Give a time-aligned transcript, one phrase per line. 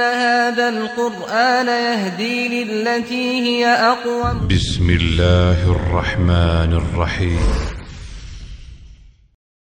[0.00, 4.48] إن هذا القرآن يهدي للتي هي أقوم.
[4.48, 7.40] بسم الله الرحمن الرحیم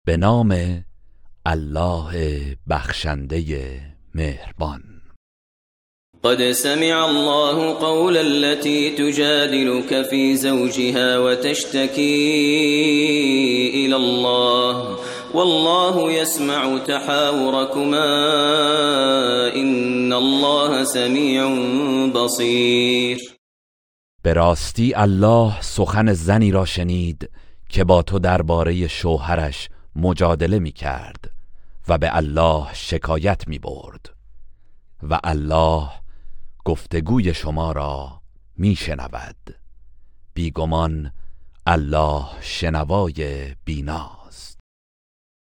[0.07, 0.83] به نام
[1.47, 2.13] الله
[2.67, 3.51] بخشنده
[4.15, 4.83] مهربان.
[6.23, 12.23] قد سمع الله قول التي تجادلك في زوجها وتشتكي
[13.75, 14.99] إلى الله.
[15.35, 18.07] والله يسمع تحاوركما
[19.55, 21.49] إن الله سميع
[22.15, 23.19] بصير.
[24.23, 27.31] به راستی الله سخن زنی را شنید
[27.69, 31.31] که با تو درباره شوهرش مجادله می کرد
[31.89, 34.15] و به الله شکایت می برد
[35.03, 35.89] و الله
[36.65, 38.21] گفتگوی شما را
[38.57, 39.37] می شنود.
[40.35, 41.13] بیگمان
[41.67, 44.22] الله شنوای بیناست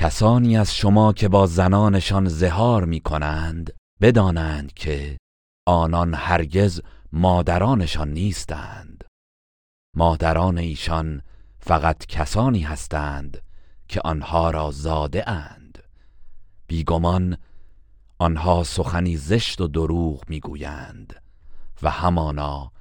[0.00, 5.18] کسانی از شما که با زنانشان زهار می کنند بدانند که
[5.66, 6.80] آنان هرگز
[7.12, 9.04] مادرانشان نیستند.
[9.96, 11.22] مادران ایشان
[11.58, 13.42] فقط کسانی هستند
[13.88, 15.78] که آنها را زاده اند.
[16.66, 17.36] بیگمان
[18.18, 21.22] آنها سخنی زشت و دروغ می‌گویند
[21.82, 22.72] و همانا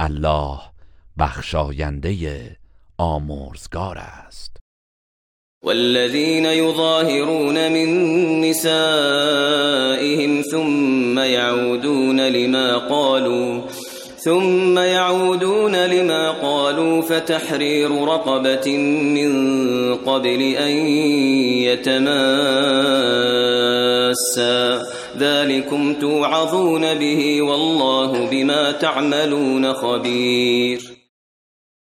[0.00, 0.60] الله
[1.18, 2.56] بخشاینده
[2.98, 4.61] آمرزگار است.
[5.64, 13.60] والذين يظاهرون من نسائهم ثم يعودون لما قالوا
[14.16, 19.32] ثم يعودون لما قالوا فتحرير رقبة من
[19.94, 20.70] قبل أن
[21.62, 22.12] يتماسا.
[25.18, 30.80] ذلكم توعظون به والله بما تعملون خبير.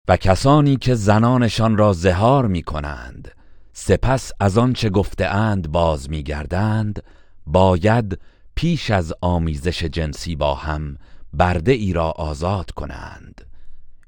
[0.07, 3.34] و کسانی که زنانشان را زهار می کنند
[3.77, 7.03] سپس از آنچه گفته اند باز می گردند
[7.47, 8.19] باید
[8.55, 10.97] پیش از آمیزش جنسی با هم
[11.33, 13.45] برده ای را آزاد کنند.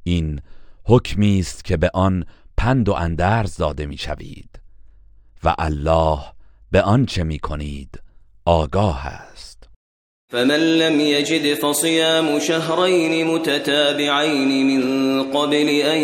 [0.03, 0.41] این
[0.83, 2.25] حکمی است که به آن
[2.57, 4.59] پند و اندرز داده می شوید
[5.43, 6.19] و الله
[6.71, 7.99] به آنچه می کنید
[8.45, 9.69] آگاه است.
[10.31, 15.97] فمن لم يجد فصيام شهرين متتابعين من قبل أن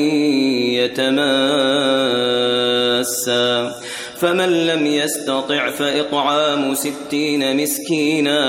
[3.03, 3.75] يتماسا
[4.15, 8.43] فمن لم يستطع فإطعام ستين مسكينا.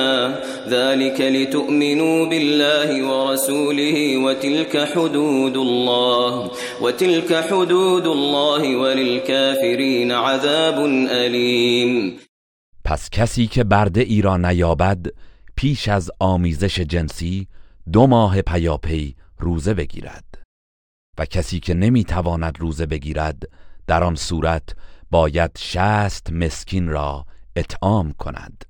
[0.68, 6.50] ذلك لتؤمنوا بالله ورسوله وتلك حدود الله.
[6.82, 10.78] وتلك حدود الله وللكافرين عذاب
[11.10, 12.18] أليم.
[12.84, 15.06] پس کسی که برده ای را نیابد
[15.56, 17.48] پیش از آمیزش جنسی
[17.92, 20.24] دو ماه پیاپی روزه بگیرد.
[21.18, 23.42] و کسی که نمی‌تواند روزه بگیرد
[23.86, 24.76] در آن صورت
[25.10, 28.64] باید شست مسکین را اطعام کند.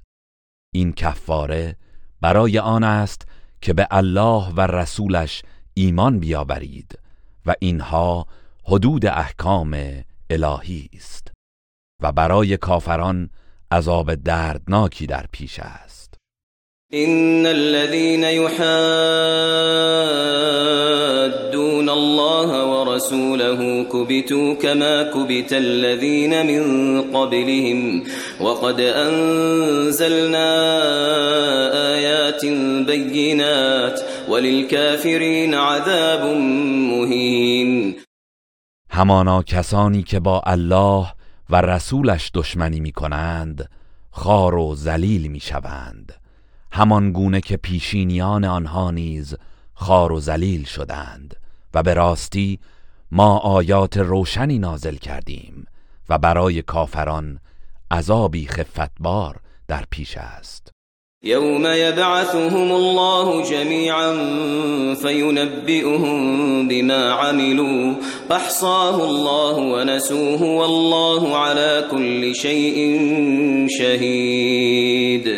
[0.75, 1.77] این کفاره
[2.21, 3.29] برای آن است
[3.61, 5.43] که به الله و رسولش
[5.75, 6.99] ایمان بیاورید
[7.47, 8.27] و اینها
[8.65, 11.33] حدود احکام الهی است
[12.03, 13.31] و برای کافران
[13.71, 16.15] عذاب دردناکی در پیش است.
[16.93, 18.59] إن الذين يحادون
[21.88, 22.63] الله
[22.94, 26.62] ورسوله كبتوا كما كبت الذين من
[27.02, 28.05] قبلهم
[28.41, 30.50] وقد أنزلنا
[31.94, 32.44] آيات
[32.87, 36.37] بينات وللكافرين عذاب
[36.91, 37.96] مهين.
[38.91, 41.06] همانا کسانی که با الله
[41.50, 43.70] و رسولش دشمنی می کنند
[44.11, 46.12] خار و ذلیل می شوند
[46.73, 49.35] همان گونه که پیشینیان آنها نیز
[49.75, 51.37] خار و ذلیل شدند
[51.75, 52.58] و به راستی
[53.11, 55.67] ما آیات روشنی نازل کردیم
[56.09, 57.39] و برای کافران
[57.91, 60.71] عذابی خفتبار در پیش است.
[61.25, 64.15] يوم يبعثهم الله جميعا
[64.95, 67.95] فينبئهم بما عملوا
[68.31, 72.99] احصاه الله ونسوه والله على كل شيء
[73.79, 75.29] شهید.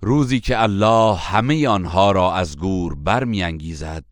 [0.00, 4.04] روزی که الله همه آنها را از گور برمیانگیزد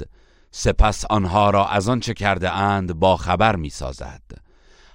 [0.56, 4.22] سپس آنها را از آنچه کرده اند با خبر می سازد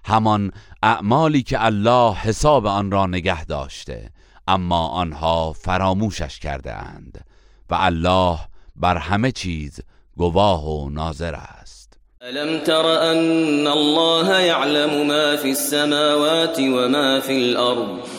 [0.06, 0.52] همان
[0.84, 4.10] اعمالی که الله حساب آن را نگه داشته
[4.48, 7.26] اما آنها فراموشش کرده اند
[7.70, 8.40] و الله
[8.76, 9.80] بر همه چیز
[10.18, 11.98] گواه و ناظر است.
[12.22, 18.19] الم تر ان الله يعلم ما في السماوات وما في الارض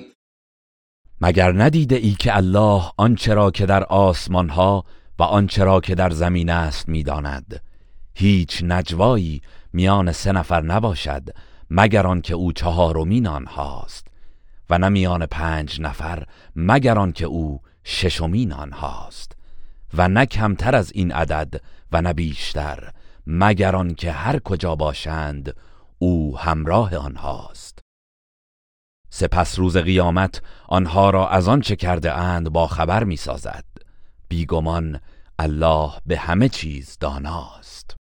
[1.23, 4.83] مگر ندیده ای که الله آنچه را که در آسمان ها
[5.19, 7.63] و آنچه را که در زمین است می‌داند؟
[8.13, 9.41] هیچ نجوایی
[9.73, 11.29] میان سه نفر نباشد
[11.69, 14.07] مگر آنکه او چهارمین آنهاست
[14.69, 16.23] و نه میان پنج نفر
[16.55, 19.31] مگر آنکه او ششمین آنهاست
[19.93, 22.91] و نه کمتر از این عدد و نه بیشتر
[23.27, 25.55] مگر آنکه هر کجا باشند
[25.99, 27.79] او همراه آنهاست.
[29.13, 33.63] سپس روز قیامت آنها را از آنچه کرده اند با خبر می سازد
[34.29, 34.99] بیگمان
[35.39, 37.95] الله به همه چیز داناست.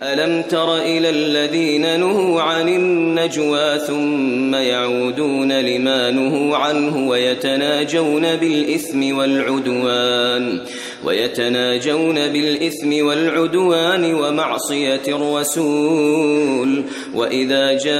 [0.00, 10.60] الم تر الى الذين نهوا عن النجوى ثم يعودون لما نهوا عنه ويتناجون بالاثم والعدوان
[11.06, 16.84] ويتناجون بالإثم والعدوان ومعصية الرسول.
[17.14, 17.96] وإذا جاءوك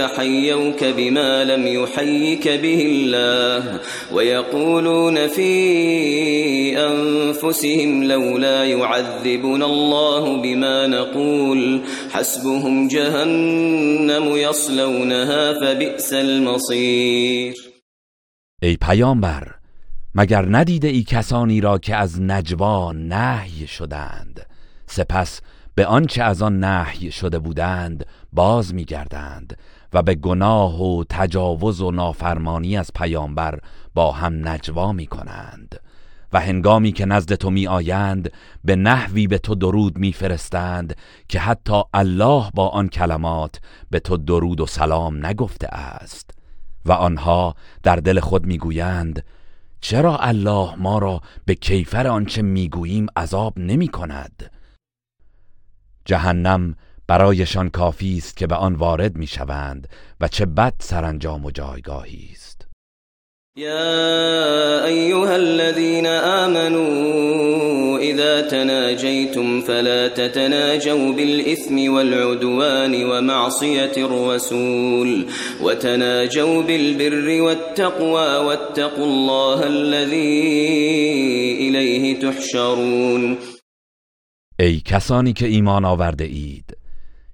[0.00, 3.80] حيوك بما لم يحيك به الله.
[4.12, 5.52] ويقولون في
[6.78, 11.80] أنفسهم لولا يعذبنا الله بما نقول.
[12.10, 17.54] حسبهم جهنم يصلونها فبئس المصير.
[18.80, 19.57] پیامبر
[20.20, 24.46] مگر ندیده ای کسانی را که از نجوا نهی شدند؟
[24.86, 25.40] سپس
[25.74, 29.58] به آنچه از آن نهی شده بودند باز میگردند
[29.92, 33.58] و به گناه و تجاوز و نافرمانی از پیامبر
[33.94, 35.80] با هم نجوا می کنند
[36.32, 38.32] و هنگامی که نزد تو می آیند
[38.64, 40.96] به نحوی به تو درود می فرستند
[41.28, 43.60] که حتی الله با آن کلمات
[43.90, 46.30] به تو درود و سلام نگفته است.
[46.86, 49.22] و آنها در دل خود می‌گویند
[49.80, 54.50] چرا الله ما را به کیفر آنچه می‌گوییم عذاب نمی کند
[56.04, 56.76] جهنم
[57.06, 59.88] برایشان کافی است که به آن وارد می‌شوند
[60.20, 62.68] و چه بد سرانجام و جایگاهی است.
[63.58, 75.26] يا أيها الذين آمنوا إذا تناجيتم فلا تتناجوا بالإثم والعدوان ومعصية الرسول.
[75.62, 80.48] وتناجوا بالبر والتقوى واتقوا الله الذي
[81.68, 83.38] إليه تحشرون.
[84.60, 86.76] ای کسانی که ایمان آورده اید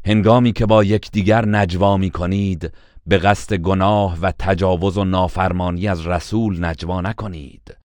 [0.05, 2.73] هنگامی که با یکدیگر نجوا می کنید
[3.07, 7.77] به قصد گناه و تجاوز و نافرمانی از رسول نجوا نکنید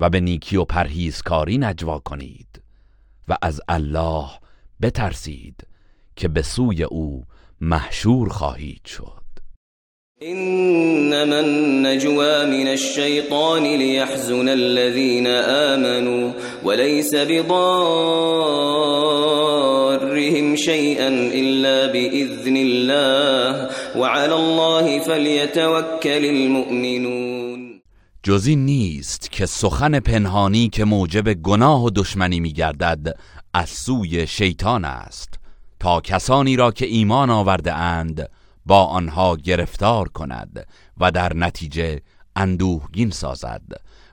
[0.00, 2.62] و به نیکی و پرهیزکاری نجوا کنید
[3.28, 4.28] و از الله
[4.82, 5.66] بترسید
[6.16, 7.24] که به سوی او
[7.60, 9.27] محشور خواهید شد.
[10.22, 16.32] انما النجوى من الشيطان ليحزن الذين آمنوا
[16.64, 17.46] وليس بضارهم
[20.56, 27.80] شيئا إلا بإذن الله وعلى الله فليتوكل المؤمنون.
[28.22, 33.18] جزی نیست که سخن پنهانی که موجب گناه و دشمنی میگردد
[33.54, 35.34] از سوی شیطان است.
[35.80, 38.28] تا کسانی را که ایمان آورده اند
[38.68, 40.66] با آنها گرفتار کند
[41.00, 42.00] و در نتیجه
[42.36, 43.62] اندوهگین سازد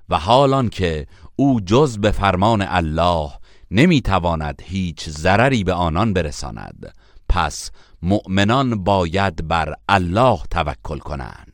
[0.10, 3.32] و حالان که او جز به فرمان الله
[3.72, 6.94] نمی‌تواند هیچ ضرری به آنان برساند
[7.30, 7.72] پس
[8.02, 11.45] مؤمنان باید بر الله توکل کنند.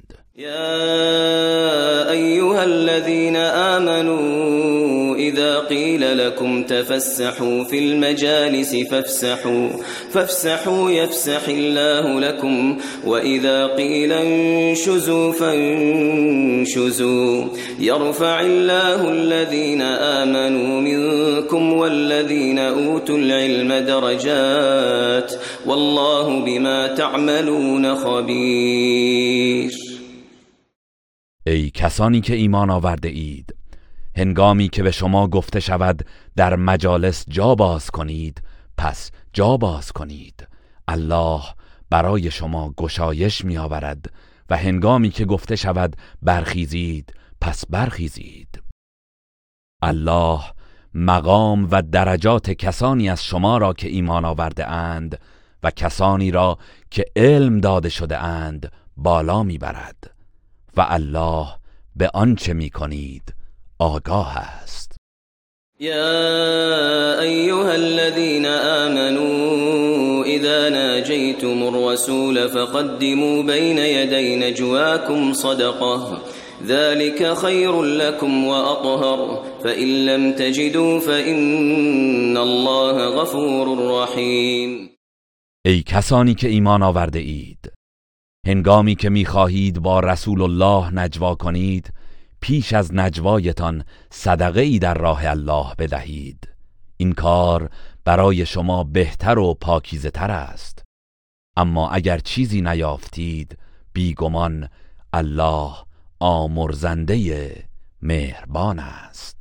[0.42, 9.70] يا أيها الذين آمنوا إذا قيل لكم تفسحوا في المجالس فافسحوا
[10.12, 17.46] فافسحوا يفسح الله لكم وإذا قيل انشزوا فانشزوا.
[17.80, 25.34] يرفع الله الذين آمنوا منكم والذين أوتوا العلم درجات
[25.66, 29.81] والله بما تعملون خبير.
[31.82, 33.56] کسانی که ایمان آورده اید.
[34.16, 38.44] هنگامی که به شما گفته شود در مجالس جا باز کنید
[38.78, 40.48] پس جا باز کنید.
[40.88, 41.42] الله
[41.90, 44.06] برای شما گشایش می آورد
[44.50, 48.64] و هنگامی که گفته شود برخیزید پس برخیزید.
[49.82, 50.40] الله
[50.94, 55.20] مقام و درجات کسانی از شما را که ایمان آورده اند
[55.64, 56.58] و کسانی را
[56.92, 60.16] که علم داده شده اند بالا می‌برد.
[60.78, 61.61] و الله
[61.96, 63.34] به آنچه می کنید
[63.80, 64.96] آگاه است.
[65.80, 76.22] يا أيها الذين آمنوا إذا ناجيتم الرسول فقدموا بين يدي نجواكم صدقة
[76.68, 84.90] ذلك خير لكم وأطهر فإن لم تجدوا فإن الله غفور رحيم
[85.66, 87.72] ای کسانی که ایمان آورده اید
[88.48, 91.94] هنگامی که می‌خواهید با رسول الله نجوا کنید
[92.42, 96.50] پیش از نجوایتان صدقه ای در راه الله بدهید.
[96.98, 97.70] این کار
[98.04, 100.84] برای شما بهتر و پاکیزه تر است.
[101.58, 103.58] اما اگر چیزی نیافتید
[103.94, 104.70] بیگمان
[105.14, 105.72] الله
[106.20, 107.56] آمرزنده
[108.02, 109.41] مهربان است.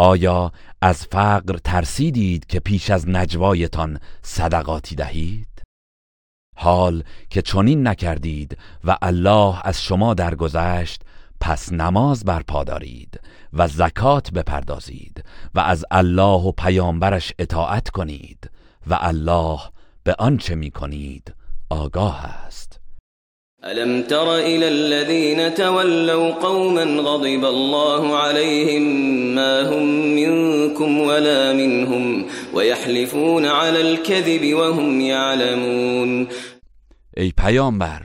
[0.00, 0.52] آیا
[0.82, 5.62] از فقر ترسیدید که پیش از نجوایتان صدقاتی دهید؟
[6.56, 11.02] حال که چنین نکردید و الله از شما درگذشت
[11.40, 13.20] پس نماز برپا دارید
[13.52, 18.50] و زکات بپردازید و از الله و پیامبرش اطاعت کنید
[18.86, 19.60] و الله
[20.04, 21.34] به آنچه می کنید
[21.70, 22.79] آگاه است
[23.64, 28.82] ألم تر إلى الذين تولوا قوما غضب الله عليهم
[29.34, 32.24] ما هم منكم ولا منهم
[32.54, 36.28] ويحلفون على الكذب وهم يعلمون.
[37.16, 38.02] ای پیامبر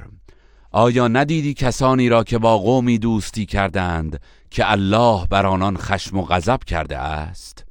[0.72, 4.20] آیا ندیدی کسانی را که با قومی دوستی کردند
[4.52, 7.66] که الله بر آنان خشم و غضب کرده است؟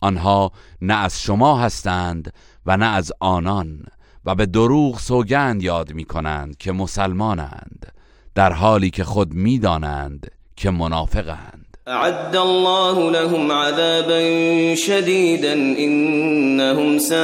[0.00, 2.32] آنها نه از شما هستند
[2.66, 3.84] و نه از آنان.
[4.24, 7.92] و به دروغ سوگند یاد می کنند که مسلمانند
[8.34, 11.76] در حالی که خود می‌دانند که منافقند.
[11.86, 17.16] اعد الله لهم عذابا شديدا انهم ساء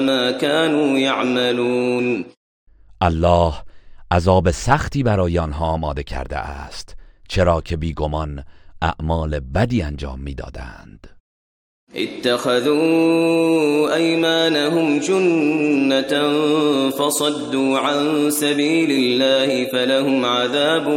[0.00, 2.24] ما كانوا يعملون
[3.00, 3.54] الله
[4.10, 6.96] عذاب سختی برای آنها آماده کرده است
[7.28, 8.44] چرا که بیگمان
[8.82, 11.13] اعمال بدی انجام می‌دادند.
[11.96, 16.40] اتخذوا ايمانهم جنة
[16.90, 20.88] فصدوا عن سبيل الله فلهم عذاب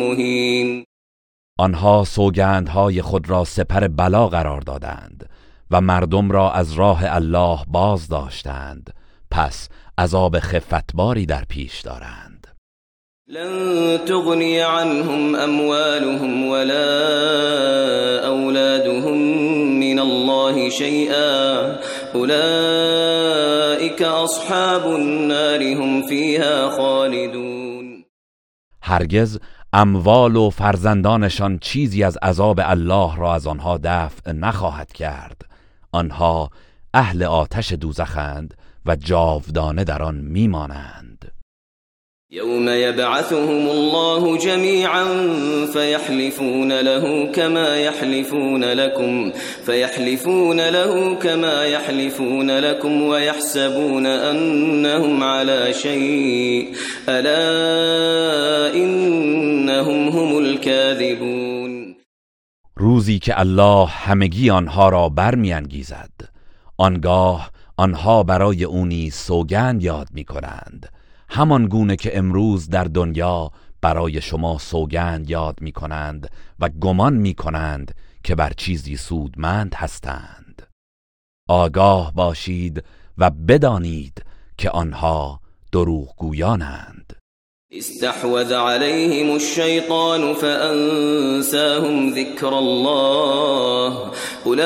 [0.00, 0.84] مهين.
[1.58, 5.28] آنها سوگندهای خود را سپر بلا قرار دادند
[5.70, 8.94] و مردم را از راه الله باز داشتند.
[9.30, 12.46] پس عذاب خفتباری در پیش دارند.
[13.28, 16.88] لن تغني عنهم اموالهم ولا
[18.28, 19.29] اولادهم
[20.00, 21.76] الله شيئا.
[22.14, 28.04] اولئك اصحاب النار هم فيها خالدون.
[28.82, 29.38] هرگز
[29.72, 35.42] اموال و فرزندانشان چیزی از عذاب الله را از آنها دفع نخواهد کرد.
[35.92, 36.50] آنها
[36.94, 38.54] اهل آتش دوزخند
[38.86, 40.99] و جاودانه در آن میمانند.
[42.32, 45.04] يوم يبعثهم الله جميعا
[45.72, 49.32] فيحلفون له كما يحلفون لكم
[49.66, 56.74] فيحلفون له كما يحلفون لكم ويحسبون انهم على شيء.
[57.08, 61.96] الا انهم هم الكاذبون.
[62.76, 66.12] روزی که الله همگی آنها را برمیانگیزد
[66.78, 70.99] آنگاه آنها برای او نیز سوگند یاد می کنند
[71.32, 77.34] همان گونه که امروز در دنیا برای شما سوگند یاد می کنند و گمان می
[77.34, 77.94] کنند
[78.24, 80.62] که بر چیزی سودمند هستند.
[81.48, 82.84] آگاه باشید
[83.18, 84.24] و بدانید
[84.58, 85.40] که آنها
[85.72, 87.16] دروغگویانند.
[87.72, 94.10] استحوذ عليهم الشيطان فأنساهم ذكر الله.
[94.46, 94.62] أولئك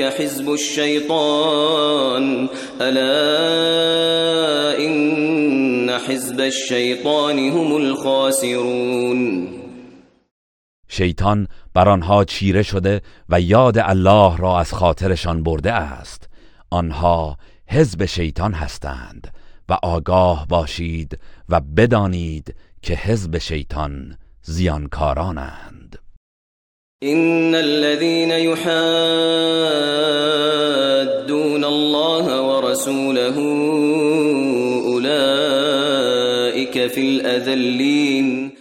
[0.00, 2.48] حزب الشيطان.
[2.80, 9.48] ألا إن حزب الشيطان هم الخاسرون.
[10.88, 16.28] شیطان بر آنها چیره شده و یاد الله را از خاطرشان برده است.
[16.70, 17.36] آنها
[17.66, 19.32] حزب شیطان هستند.
[19.68, 25.98] و آگاه باشید و بدانید که حزب شیطان زیانکارانند.
[27.02, 28.64] إن الذين يحادون
[31.64, 33.38] الله ورسوله
[34.86, 38.52] أولئك في الأذلين.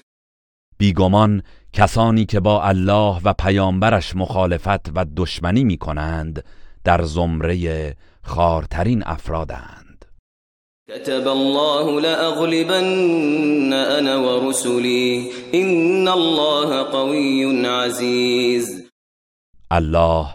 [0.77, 6.43] بیگمان کسانی که با الله و پیامبرش مخالفت و دشمنی می کنند
[6.83, 9.86] در زمره خارترین افرادند.
[10.89, 15.31] كتب الله لأغلبن أنا ورسلي.
[15.53, 18.89] إن الله قوي عزيز.
[19.71, 20.27] الله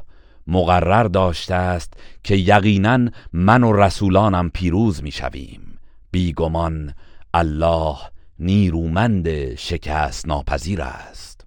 [0.46, 1.92] مقرر داشته است
[2.24, 2.98] که یقینا
[3.32, 5.78] من و رسولانم پیروز می‌شویم
[6.10, 6.94] بیگمان
[7.34, 7.96] الله
[8.38, 11.46] نیرومند شکست ناپذیر است.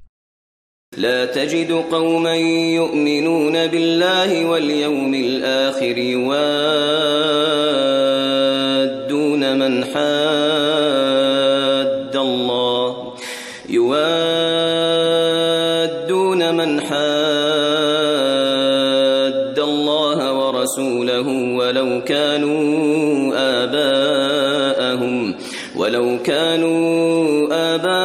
[0.97, 7.54] لا تجد قوما يؤمنون بالله واليوم الآخر يوادون
[9.59, 10.05] من حاد
[12.15, 13.13] الله.
[13.69, 14.05] يوادون
[16.55, 16.95] من حاد
[19.59, 25.35] الله ورسوله ولو كانوا آباءهم.
[25.75, 28.04] ولو كانوا آباءهم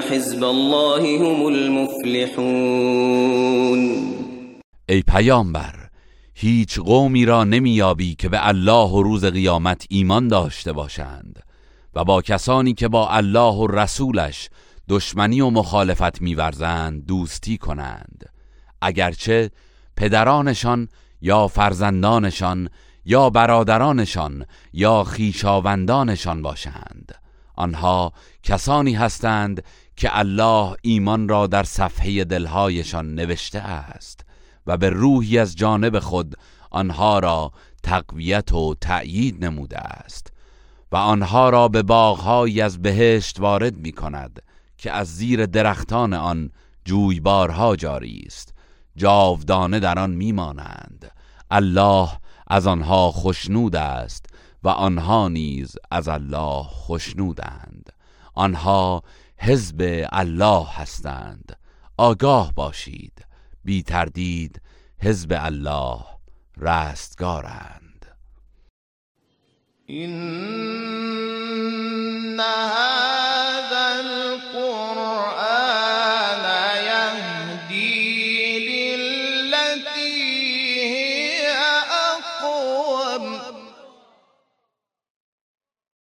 [0.00, 2.94] حزب الله هم المفلحون.
[4.88, 5.74] ای پیامبر
[6.34, 11.42] هیچ قومی را نمیابی که به الله و روز قیامت ایمان داشته باشند
[11.94, 14.48] و با کسانی که با الله و رسولش
[14.88, 18.30] دشمنی و مخالفت میورزند دوستی کنند.
[18.82, 19.50] اگرچه
[19.96, 20.88] پدرانشان
[21.20, 22.68] یا فرزندانشان
[23.04, 27.14] یا برادرانشان یا خیشاوندانشان باشند
[27.56, 29.64] آنها کسانی هستند
[29.96, 34.20] که الله ایمان را در صفحه دلهایشان نوشته است
[34.66, 36.34] و به روحی از جانب خود
[36.70, 37.52] آنها را
[37.82, 40.32] تقویت و تأیید نموده است
[40.92, 44.42] و آنها را به باغهایی از بهشت وارد می کند
[44.78, 46.50] که از زیر درختان آن
[46.84, 48.54] جویبارها جاری است.
[48.96, 51.10] جاودانه در آن میمانند.
[51.50, 52.08] الله
[52.46, 54.26] از آنها خشنود است
[54.62, 57.92] و آنها نیز از الله خشنودند.
[58.34, 59.02] آنها
[59.38, 61.58] حزب الله هستند.
[61.96, 63.26] آگاه باشید.
[63.64, 64.60] بی تردید
[64.98, 66.00] حزب الله
[66.56, 68.06] رستگارند.
[69.90, 70.84] إن